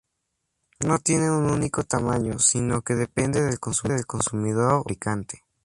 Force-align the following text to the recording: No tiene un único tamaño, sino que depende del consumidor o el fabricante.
No 0.83 0.97
tiene 0.97 1.29
un 1.29 1.47
único 1.51 1.83
tamaño, 1.83 2.39
sino 2.39 2.81
que 2.81 2.95
depende 2.95 3.39
del 3.43 3.59
consumidor 3.59 4.01
o 4.01 4.07
el 4.07 4.81
fabricante. 4.81 5.43